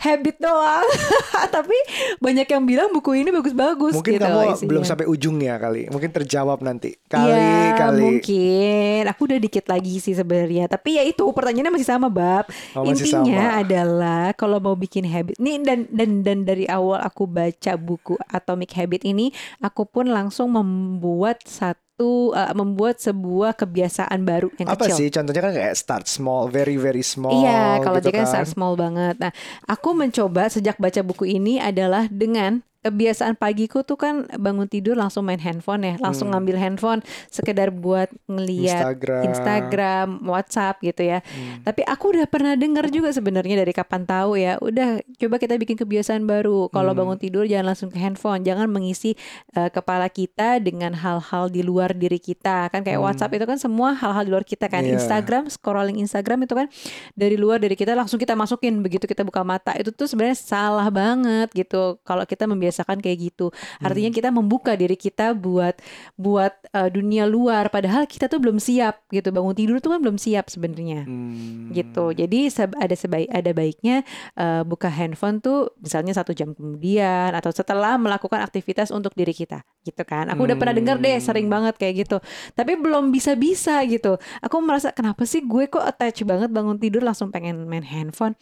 [0.00, 0.86] habit doang.
[1.56, 1.76] Tapi
[2.18, 4.00] banyak yang bilang buku ini bagus-bagus.
[4.00, 4.68] Mungkin gitu kamu isinya.
[4.70, 5.82] belum sampai ujungnya kali.
[5.92, 6.96] Mungkin terjawab nanti.
[7.08, 8.02] Kali ya, kali.
[8.02, 9.00] mungkin.
[9.12, 10.68] Aku udah dikit lagi sih sebenarnya.
[10.70, 12.48] Tapi ya itu pertanyaannya masih sama, Bab.
[12.74, 13.60] Oh, masih Intinya sama.
[13.62, 15.36] adalah kalau mau bikin habit.
[15.40, 20.52] Nih dan dan dan dari awal aku baca buku Atomic Habit ini, aku pun langsung
[20.52, 24.96] membuat satu eh, membuat sebuah kebiasaan baru yang Apa kecil.
[24.96, 25.08] sih?
[25.10, 27.34] Contohnya kan kayak start small, very very small.
[27.34, 28.30] Iya, kalau gitu dia kan kan.
[28.30, 29.18] start small banget.
[29.18, 29.32] Nah,
[29.66, 35.22] aku mencoba sejak baca buku ini adalah dengan kebiasaan pagiku tuh kan bangun tidur langsung
[35.22, 36.40] main handphone ya, langsung Hmm.
[36.40, 39.22] ngambil handphone sekedar buat ngeliat Instagram.
[39.28, 41.20] Instagram, WhatsApp gitu ya.
[41.20, 41.60] Hmm.
[41.62, 44.56] Tapi aku udah pernah dengar juga sebenarnya dari kapan tahu ya.
[44.58, 46.70] Udah coba kita bikin kebiasaan baru.
[46.70, 47.00] Kalau Hmm.
[47.04, 49.12] bangun tidur jangan langsung ke handphone, jangan mengisi
[49.52, 52.70] eh, kepala kita dengan hal-hal di luar diri kita.
[52.70, 53.06] Kan kayak Hmm.
[53.10, 54.80] WhatsApp itu kan semua hal-hal di luar kita kan.
[54.80, 54.94] Iya.
[54.96, 56.66] Instagram, scrolling Instagram itu kan
[57.12, 59.74] dari luar dari kita langsung kita masukin begitu kita buka mata.
[59.74, 61.98] Itu tuh sebenarnya salah banget gitu.
[62.06, 63.50] Kalau kita membiasakan kayak gitu.
[63.50, 63.86] Hmm.
[63.88, 65.78] Artinya kita membuka diri kita buat
[66.14, 69.32] buat eh, dunia luar padahal kita tuh belum siap gitu.
[69.32, 71.72] Bangun tidur tuh kan belum siap sebenarnya Hmm.
[71.72, 72.12] gitu.
[72.12, 73.96] Jadi ada sebaik ada baiknya
[74.36, 79.64] eh, buka handphone tuh misalnya satu jam kemudian atau setelah melakukan aktivitas untuk diri kita,
[79.82, 80.28] gitu kan.
[80.28, 81.24] Aku udah pernah dengar deh Hmm.
[81.24, 82.18] sering banget kayak gitu.
[82.52, 84.18] Tapi belum bisa-bisa gitu.
[84.44, 88.34] Aku merasa kenapa sih gue kok attach banget bangun tidur langsung pengen main handphone.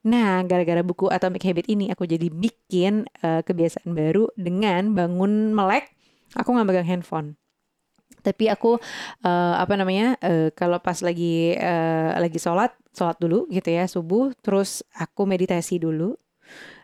[0.00, 5.92] Nah, gara-gara buku Atomic Habit ini aku jadi bikin eh, kebiasaan baru dengan bangun melek
[6.32, 7.28] aku nggak megang handphone.
[8.20, 8.80] Tapi aku
[9.24, 14.32] eh, apa namanya eh, kalau pas lagi eh, lagi sholat sholat dulu gitu ya subuh
[14.40, 16.16] terus aku meditasi dulu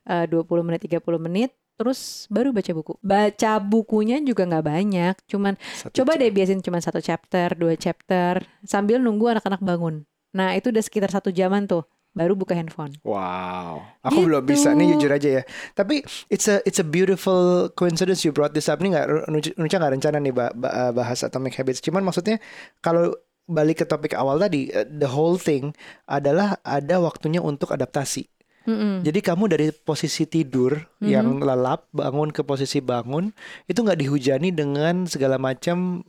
[0.09, 5.61] eh, 20 menit 30 menit terus baru baca buku baca bukunya juga nggak banyak cuman
[5.61, 6.21] Satu coba jam.
[6.25, 11.13] deh biasin cuma satu chapter dua chapter sambil nunggu anak-anak bangun nah itu udah sekitar
[11.13, 11.85] satu jaman tuh
[12.17, 14.27] baru buka handphone Wow, aku Gitu.
[14.33, 15.43] belum bisa nih jujur aja ya.
[15.77, 18.81] Tapi it's a it's a beautiful coincidence you brought this up.
[18.81, 19.07] Ini nggak
[19.55, 20.51] Nuca nggak rencana nih uh,
[20.91, 21.79] bahas atomic habits.
[21.79, 22.41] Cuman maksudnya
[22.81, 23.13] kalau
[23.45, 28.27] balik ke topik awal tadi, uh, the whole thing adalah ada waktunya untuk adaptasi.
[28.67, 29.07] Mm-mm.
[29.07, 31.07] Jadi kamu dari posisi tidur Mhm.
[31.07, 33.31] yang lelap bangun ke posisi bangun
[33.65, 36.03] itu nggak dihujani dengan segala macam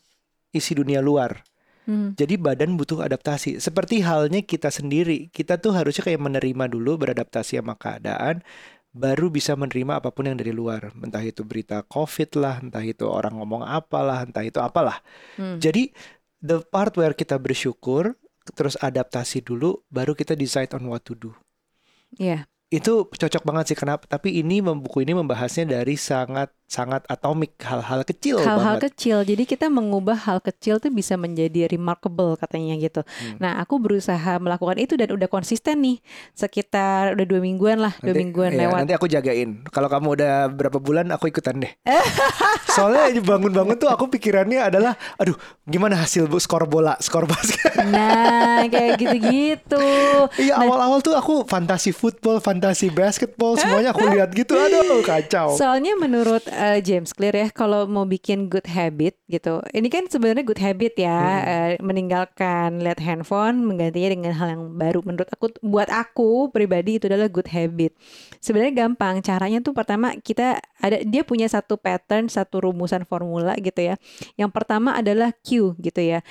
[0.50, 1.44] isi dunia luar.
[1.88, 2.20] Mm.
[2.20, 3.64] Jadi badan butuh adaptasi.
[3.64, 8.44] Seperti halnya kita sendiri, kita tuh harusnya kayak menerima dulu, beradaptasi sama keadaan,
[8.92, 10.92] baru bisa menerima apa pun yang dari luar.
[10.92, 15.00] Entah itu berita COVID lah, entah itu orang ngomong apalah, entah itu apalah.
[15.40, 15.64] Mm.
[15.64, 15.96] Jadi
[16.44, 18.20] the part where kita bersyukur,
[18.52, 21.32] terus adaptasi dulu, baru kita decide on what to do.
[22.20, 22.52] Iya.
[22.68, 24.04] Itu cocok banget sih kenapa?
[24.12, 29.24] Tapi ini buku ini membahasnya dari sangat sangat atomik, hal-hal kecil hal-hal kecil.
[29.24, 33.08] Jadi kita mengubah hal kecil tuh bisa menjadi remarkable katanya gitu.
[33.08, 33.40] Hmm.
[33.40, 36.04] Nah, aku berusaha melakukan itu dan udah konsisten nih.
[36.36, 38.80] Sekitar udah dua mingguan lah, dua Nanti- mingguan iya, lewat.
[38.84, 39.64] Nanti aku jagain.
[39.72, 41.72] Kalau kamu udah berapa bulan, aku ikutan deh.
[42.76, 47.80] Soalnya bangun-bangun tuh aku pikirannya adalah, aduh, gimana hasil bu skor bola, skor basket.
[47.88, 49.88] Nah, kayak gitu-gitu.
[50.38, 55.54] Iya awal-awal tuh aku fantasi football, fantasi fantasi basketball semuanya aku lihat gitu aduh kacau
[55.54, 60.42] Soalnya menurut eh, James Clear ya, kalau mau bikin good habit gitu, ini kan sebenarnya
[60.42, 65.06] good habit ya, eh, meninggalkan lihat handphone, menggantinya dengan hal yang baru.
[65.06, 67.94] Menurut aku, buat aku pribadi itu adalah good habit.
[68.42, 73.94] Sebenarnya gampang, caranya tuh pertama kita ada dia punya satu pattern, satu rumusan formula gitu
[73.94, 73.96] ya.
[74.40, 76.26] Yang pertama adalah Q gitu ya,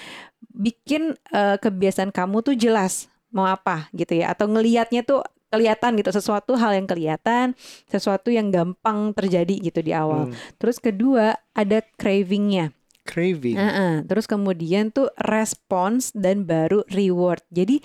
[0.51, 6.11] bikin eh, kebiasaan kamu tuh jelas mau apa gitu ya, atau ngelihatnya tuh kelihatan gitu
[6.11, 7.55] sesuatu hal yang kelihatan
[7.87, 10.31] sesuatu yang gampang terjadi gitu di awal.
[10.31, 10.35] Hmm.
[10.59, 12.75] terus kedua ada cravingnya.
[13.07, 13.55] Craving?
[13.55, 13.93] Heeh.
[14.11, 17.39] terus kemudian tuh respons dan baru reward.
[17.55, 17.79] Jadi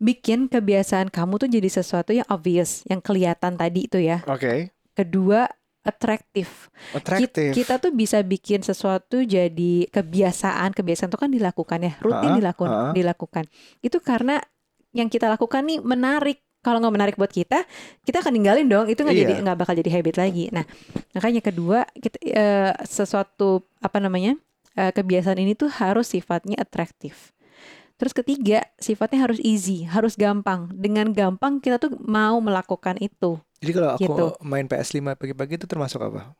[0.00, 4.24] bikin kebiasaan kamu tuh jadi sesuatu yang obvious yang kelihatan tadi itu ya.
[4.24, 4.72] Oke.
[4.96, 5.44] Kedua
[5.84, 10.72] atraktif Kit- atraktif kita tuh bisa bikin sesuatu jadi kebiasaan.
[10.72, 13.44] Kebiasaan itu kan dilakukan ya rutin dilakukan dilakukan.
[13.84, 14.40] Itu karena
[14.96, 17.66] yang kita lakukan nih menarik kalau nggak menarik buat kita
[18.06, 18.86] kita akan ninggalin dong.
[18.88, 19.22] Itu nggak Iya.
[19.26, 20.44] jadi nggak bakal jadi habit lagi.
[20.54, 20.64] Nah
[21.12, 24.38] makanya kedua kita eh, sesuatu apa namanya
[24.78, 27.34] eh, kebiasaan ini tuh harus sifatnya atraktif.
[28.00, 30.70] Terus ketiga sifatnya harus easy harus gampang.
[30.74, 33.38] Dengan gampang kita tuh mau melakukan itu.
[33.62, 34.26] Jadi kalau aku gitu.
[34.42, 36.34] main PS5 pagi-pagi itu termasuk apa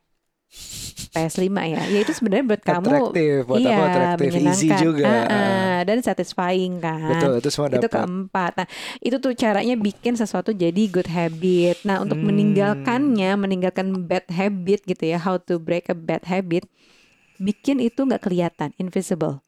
[1.12, 1.82] PS5 ya.
[1.92, 5.98] Ya itu sebenarnya buat kamu atraktif buat iya, aku atraktif easy juga Ah, ah, dan
[6.00, 7.04] satisfying kan.
[7.10, 8.52] betul itu semua Itu dapat keempat.
[8.60, 8.66] Nah,
[9.00, 11.80] itu tuh caranya bikin sesuatu jadi good habit.
[11.84, 12.28] Nah, untuk Hmm.
[12.32, 16.64] meninggalkannya, meninggalkan bad habit gitu ya, how to break a bad habit,
[17.40, 19.40] bikin itu nggak kelihatan, invisible.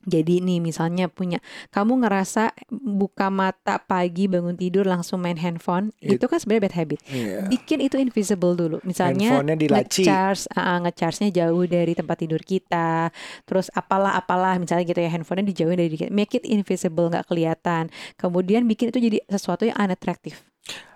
[0.00, 6.16] Jadi nih misalnya punya kamu ngerasa buka mata pagi bangun tidur langsung main handphone, It-
[6.16, 7.00] itu kan sebenarnya bad habit.
[7.06, 7.38] Iya.
[7.46, 8.80] Bikin itu invisible dulu.
[8.80, 13.12] Misalnya ngecharge uh, ngecharge-nya jauh dari tempat tidur kita
[13.44, 17.88] terus apalah apalah misalnya gitu ya handphonenya dijauhin dari kita make it invisible nggak kelihatan
[18.14, 20.40] kemudian bikin itu jadi sesuatu yang unattractive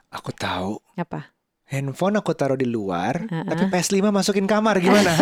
[0.08, 1.32] aku tahu apa
[1.66, 3.44] handphone aku taruh di luar Uh-uh.
[3.46, 5.10] tapi PS5 masukin kamar gimana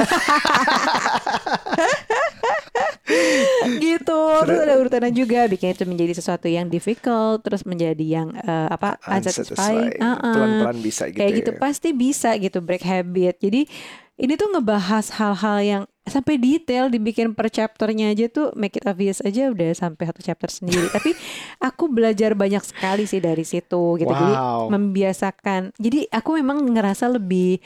[3.84, 8.68] gitu terus ada urutannya juga bikin itu menjadi sesuatu yang difficult terus menjadi yang uh,
[8.70, 10.00] apa unsatisfying Unsatisfying.
[10.00, 10.34] Uh-uh.
[10.34, 11.58] pelan-pelan bisa gitu kayak gitu ya.
[11.60, 13.64] pasti bisa gitu break habit jadi
[14.22, 19.22] ini tuh ngebahas hal-hal yang sampai detail dibikin per chapternya aja tuh make it obvious
[19.22, 21.14] aja udah sampai satu chapter sendiri tapi
[21.62, 24.66] aku belajar banyak sekali sih dari situ gitu jadi Wow.
[24.68, 27.62] membiasakan jadi aku memang ngerasa lebih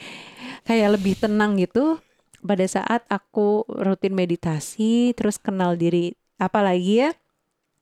[0.69, 1.97] kayak lebih tenang gitu
[2.43, 7.11] pada saat aku rutin meditasi terus kenal diri apalagi ya?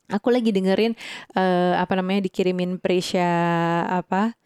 [0.06, 0.94] Aku lagi dengerin
[1.34, 3.26] eh, apa namanya dikirimin Presya
[3.90, 4.38] apa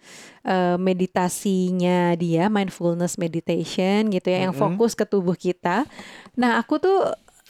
[0.48, 4.80] eh, meditasinya dia mindfulness meditation gitu ya yang Mm-mm.
[4.80, 5.84] fokus ke tubuh kita.
[6.40, 6.98] Nah aku tuh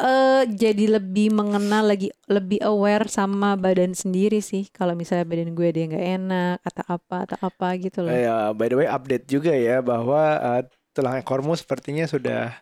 [0.02, 4.66] eh, jadi lebih mengenal lagi lebih aware sama badan sendiri sih.
[4.74, 8.10] Kalau misalnya badan gue dia nggak enak atau apa atau apa gitu loh.
[8.10, 10.62] Ya, by the way update juga ya bahwa uh,
[11.00, 12.60] tulang ekormu sepertinya sudah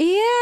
[0.00, 0.32] Iya,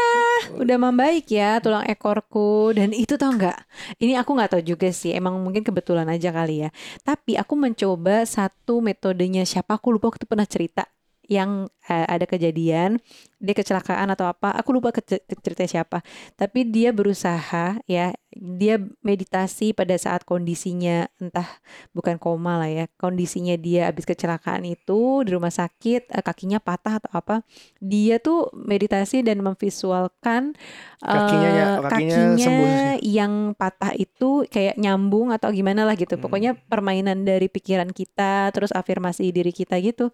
[0.55, 3.59] udah membaik ya tulang ekorku dan itu tau nggak?
[3.99, 6.69] Ini aku nggak tahu juga sih, emang mungkin kebetulan aja kali ya.
[7.03, 10.87] Tapi aku mencoba satu metodenya siapa aku lupa waktu pernah cerita
[11.29, 11.49] yang
[11.85, 12.97] eh, ada kejadian
[13.37, 14.99] dia kecelakaan atau apa aku lupa ke
[15.37, 21.47] ceritanya siapa tapi dia berusaha ya dia meditasi pada saat kondisinya entah
[21.91, 26.99] bukan koma lah ya kondisinya dia habis kecelakaan itu di rumah sakit eh, kakinya patah
[26.99, 27.35] atau apa
[27.79, 30.57] dia tuh meditasi dan memvisualkan
[30.99, 32.99] eh, Kakinya ya- kakinya sembuh.
[33.01, 36.21] yang patah itu kayak nyambung atau gimana lah gitu Hmm.
[36.21, 40.11] pokoknya permainan dari pikiran kita terus afirmasi diri kita gitu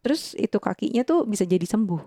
[0.00, 2.00] terus itu kakinya tuh bisa jadi sembuh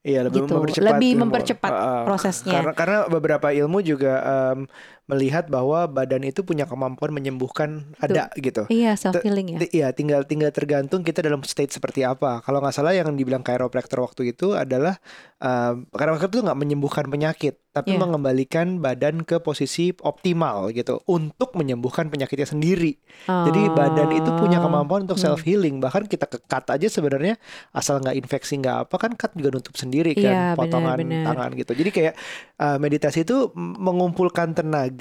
[0.00, 1.20] iya lebih Gitu, mempercepat lebih ilmu.
[1.28, 2.54] mempercepat Uh, uh, prosesnya.
[2.60, 4.58] Karena karena beberapa ilmu juga um,
[5.06, 8.66] melihat bahwa badan itu punya kemampuan menyembuhkan ada gitu.
[8.68, 12.40] iya self healing ya Iya, tinggal tinggal tergantung kita dalam state seperti apa.
[12.40, 14.98] Kalau nggak salah yang dibilang chiropractor waktu itu adalah
[15.36, 18.00] um, chiropractor itu nggak menyembuhkan penyakit, tapi Iya.
[18.00, 22.98] mengembalikan badan ke posisi optimal gitu untuk menyembuhkan penyakitnya sendiri.
[23.24, 24.66] Jadi badan itu punya Oh.
[24.66, 25.30] kemampuan untuk Hmm.
[25.30, 25.78] self healing.
[25.78, 27.38] Bahkan kita ke cut aja sebenarnya
[27.70, 31.26] asal nggak infeksi nggak apa kan cut juga nutup sendiri Iya, kan potongan benar-benar.
[31.30, 31.72] tangan gitu.
[31.76, 32.14] Jadi kayak
[32.56, 34.94] uh, meditasi itu mengumpulkan tenaga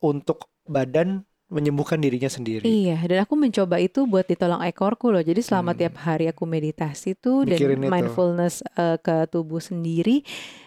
[0.00, 2.62] untuk badan menyembuhkan dirinya sendiri.
[2.62, 5.18] Iya, dan aku mencoba itu buat ditolong ekorku loh.
[5.18, 5.80] Jadi selama Hmm.
[5.82, 7.90] tiap hari aku meditasi tuh dan Mikirin itu.
[7.90, 10.22] mindfulness eh, ke tubuh sendiri,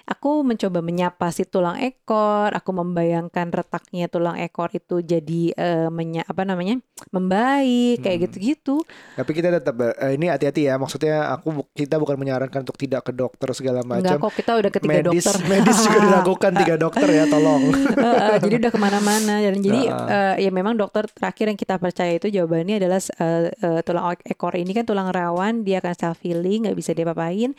[0.06, 6.24] aku mencoba menyapa si tulang ekor, aku membayangkan retaknya tulang ekor itu jadi uh, menya,
[6.24, 8.26] apa namanya membaik kayak Hmm.
[8.26, 8.76] gitu-gitu.
[9.13, 10.76] Tapi kita tetap eh, ini hati-hati ya.
[10.76, 14.18] Maksudnya aku kita bukan menyarankan untuk tidak ke dokter segala Enggak macam.
[14.22, 15.36] kok kita udah ketiga medis dokter.
[15.52, 17.63] medis juga dilakukan tiga dokter ya tolong.
[18.06, 22.13] Heeh, jadi udah ke mana-mana dan jadi eh, ya memang dokter terakhir yang kita percaya
[22.13, 26.20] itu jawabannya adalah eh, eh, tulang ek- ekor ini kan tulang rawan dia akan self
[26.20, 27.56] healing nggak bisa diapa-apain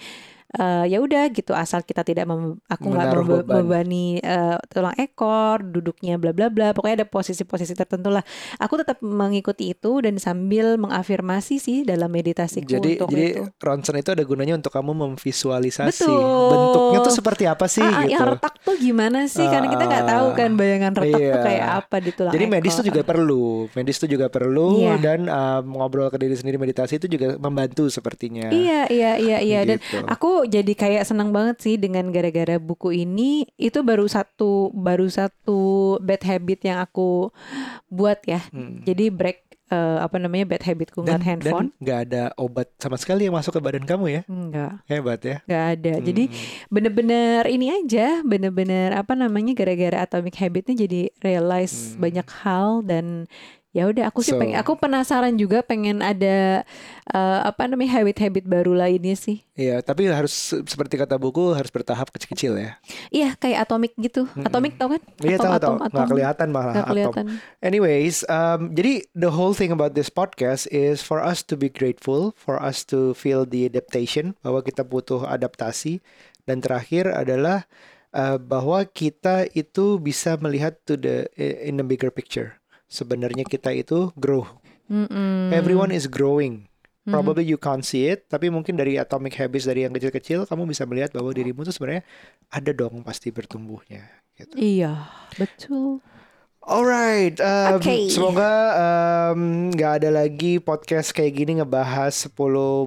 [0.55, 6.15] Eh, ya udah gitu asal kita tidak mem- aku nggak membebani eh, tulang ekor duduknya
[6.15, 8.23] bla bla bla pokoknya ada posisi-posisi tertentu lah
[8.57, 13.99] aku tetap mengikuti itu dan sambil mengafirmasi sih dalam meditasiku Jadi untuk jadi itu ronsen
[13.99, 16.23] itu ada gunanya untuk kamu memvisualisasi Betul.
[16.49, 18.15] bentuknya tuh seperti apa sih ah, ah, gitu.
[18.15, 21.43] yang retak tuh gimana sih karena kita nggak tahu kan bayangan retak tuh Iya.
[21.43, 22.79] kayak apa di tulang Jadi medis ekor.
[22.79, 24.95] tuh juga perlu, medis tuh juga perlu Iya.
[24.99, 28.51] dan um, ngobrol ke diri sendiri meditasi itu juga membantu sepertinya.
[28.51, 29.61] Iya, iya, iya, iya.
[29.65, 29.99] Dan Gitu.
[30.05, 33.45] aku jadi kayak senang banget sih dengan gara-gara buku ini.
[33.57, 35.61] Itu baru satu, baru satu
[35.99, 37.33] bad habit yang aku
[37.87, 38.41] buat ya.
[38.49, 38.83] Hmm.
[38.83, 41.73] Jadi break eh, apa namanya bad habitku ngeliat handphone.
[41.73, 45.37] dan nggak ada obat sama sekali yang masuk ke badan kamu ya, Enggak, hebat ya.
[45.49, 45.93] enggak ada.
[46.05, 46.37] Jadi Hmm.
[46.69, 52.05] bener-bener ini aja, bener-bener apa namanya gara-gara atomic habitnya jadi realize Hmm.
[52.05, 53.25] banyak hal dan
[53.75, 56.63] ya udah aku sih So- pengen, aku penasaran juga pengen ada
[57.11, 59.43] eh, apa namanya habit-habit baru lainnya sih.
[59.53, 62.71] Iya, tapi harus se- seperti kata buku harus bertahap kecil-kecil ya.
[63.11, 64.31] Iya kayak atomik gitu.
[64.41, 65.03] Atomik tau kan?
[65.21, 66.93] Iya tahu tahu, atom, nggak kelihatan malah Nggak atom.
[66.95, 67.25] kelihatan.
[67.61, 72.31] Anyways, um, jadi the whole thing about this podcast is for us to be grateful,
[72.39, 75.99] for us to feel the adaptation, bahwa kita butuh adaptasi,
[76.45, 77.67] dan terakhir adalah
[78.13, 82.59] uh, bahwa kita itu bisa melihat to the in the bigger picture.
[82.87, 84.45] Sebenarnya kita itu grow.
[84.89, 85.51] Mm-mm.
[85.51, 86.69] Everyone is growing.
[87.05, 90.89] Probably you can't see it, tapi mungkin dari atomic habits dari yang kecil-kecil kamu bisa
[90.89, 92.01] melihat bahwa dirimu tuh sebenarnya
[92.49, 94.09] ada dong pasti bertumbuhnya.
[94.33, 94.57] Gitu.
[94.57, 96.01] Iya, betul.
[96.65, 98.09] Alright, um, Oke.
[98.09, 102.33] semoga um, nggak ada lagi podcast kayak gini ngebahas 10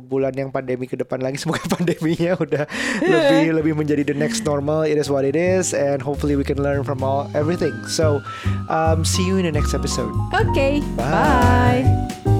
[0.01, 1.37] bulan yang pandemi ke depan lagi.
[1.45, 2.65] Semoga pandeminya udah
[3.05, 4.81] lebih lebih menjadi the next normal.
[4.81, 7.77] It is what it is, and hopefully we can learn from all everything.
[7.85, 8.25] So,
[8.65, 10.09] um, see you in the next episode.
[10.33, 11.85] Oke, Bye.
[11.85, 12.36] bye.